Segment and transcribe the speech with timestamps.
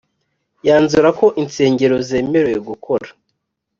[0.67, 3.09] yanzura ko insengero zemerewe gukora